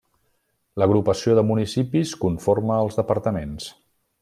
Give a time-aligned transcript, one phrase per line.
[0.83, 3.71] L'agrupació de municipis conforma els departaments.